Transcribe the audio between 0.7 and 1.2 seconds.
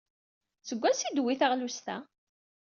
wansi i